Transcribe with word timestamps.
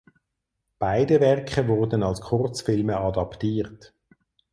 Beide 0.79 1.19
Werke 1.19 1.67
wurden 1.67 2.01
als 2.01 2.21
Kurzfilme 2.21 2.97
adaptiert. 2.99 3.93